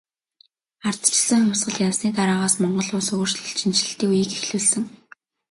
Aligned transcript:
Ардчилсан 0.87 1.41
хувьсгал 1.47 1.77
ялсны 1.87 2.09
дараагаас 2.17 2.55
Монгол 2.61 2.89
улс 2.97 3.09
өөрчлөлт 3.15 3.59
шинэчлэлтийн 3.61 4.11
үеийг 4.11 4.31
эхлүүлсэн. 4.37 4.83